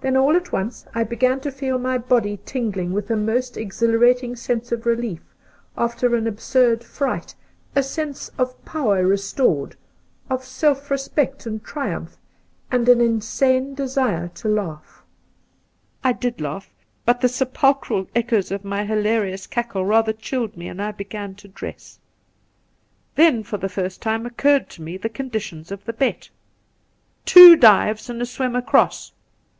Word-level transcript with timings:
Then 0.00 0.16
all 0.16 0.34
at 0.34 0.50
once 0.50 0.84
I 0.96 1.04
began 1.04 1.38
to 1.42 1.52
feel 1.52 1.78
my 1.78 1.96
body 1.96 2.40
tingling 2.44 2.92
with 2.92 3.08
a 3.08 3.14
most 3.14 3.56
exhilarating 3.56 4.34
sense 4.34 4.72
of 4.72 4.84
relief 4.84 5.20
after 5.78 6.16
an 6.16 6.26
absurd 6.26 6.82
fright, 6.82 7.36
a 7.76 7.82
sense 7.84 8.30
of 8.36 8.64
power 8.64 9.06
restored, 9.06 9.76
of 10.28 10.42
self 10.44 10.90
respect 10.90 11.46
and 11.46 11.62
triumph 11.62 12.16
and 12.72 12.88
an 12.88 13.00
insane 13.00 13.74
desire 13.76 14.26
to 14.34 14.48
laugh. 14.48 15.04
I 16.02 16.14
did 16.14 16.40
laugh, 16.40 16.74
but 17.04 17.20
the 17.20 17.28
sepulchral 17.28 18.08
echoes 18.12 18.50
of 18.50 18.64
my 18.64 18.84
hilarious 18.84 19.46
cackle 19.46 19.84
rather 19.86 20.12
chilled 20.12 20.56
me, 20.56 20.66
and 20.66 20.82
I 20.82 20.90
began 20.90 21.36
to 21.36 21.46
dress. 21.46 22.00
Then 23.14 23.44
for 23.44 23.56
the 23.58 23.68
first 23.68 24.02
time 24.02 24.26
occurred 24.26 24.68
to 24.70 24.82
me 24.82 24.96
the 24.96 25.08
con 25.08 25.30
ditions 25.30 25.70
of 25.70 25.84
the 25.84 25.92
bet:' 25.92 26.28
Two 27.24 27.54
dives 27.54 28.10
and 28.10 28.20
a 28.20 28.26
swim 28.26 28.56
across.' 28.56 29.12